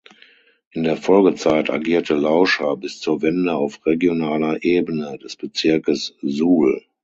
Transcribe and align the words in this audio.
In 0.71 0.81
der 0.83 0.97
Folgezeit 0.97 1.69
agierte 1.69 2.15
Lauscha 2.15 2.73
bis 2.73 2.99
zur 2.99 3.21
Wende 3.21 3.53
auf 3.53 3.85
regionaler 3.85 4.63
Ebene 4.63 5.19
des 5.19 5.35
Bezirkes 5.35 6.15
Suhl. 6.23 6.83